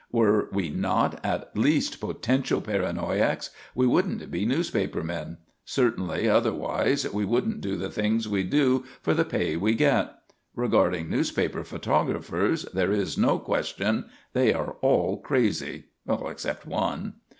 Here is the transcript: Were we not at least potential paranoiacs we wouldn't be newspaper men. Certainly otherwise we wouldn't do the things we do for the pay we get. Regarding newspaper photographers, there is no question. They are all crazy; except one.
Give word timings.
Were 0.11 0.49
we 0.51 0.71
not 0.71 1.23
at 1.23 1.55
least 1.55 1.99
potential 1.99 2.59
paranoiacs 2.59 3.51
we 3.75 3.85
wouldn't 3.85 4.31
be 4.31 4.47
newspaper 4.47 5.03
men. 5.03 5.37
Certainly 5.63 6.27
otherwise 6.27 7.07
we 7.13 7.23
wouldn't 7.23 7.61
do 7.61 7.77
the 7.77 7.91
things 7.91 8.27
we 8.27 8.41
do 8.41 8.83
for 9.03 9.13
the 9.13 9.23
pay 9.23 9.57
we 9.57 9.75
get. 9.75 10.15
Regarding 10.55 11.07
newspaper 11.07 11.63
photographers, 11.63 12.63
there 12.73 12.91
is 12.91 13.15
no 13.15 13.37
question. 13.37 14.05
They 14.33 14.51
are 14.55 14.71
all 14.81 15.17
crazy; 15.19 15.83
except 16.25 16.65
one. 16.65 17.17